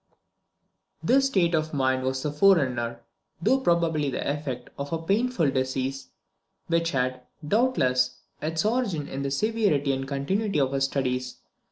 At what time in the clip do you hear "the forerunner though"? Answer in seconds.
2.23-3.59